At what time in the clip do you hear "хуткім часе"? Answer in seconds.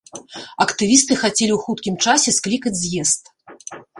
1.67-2.29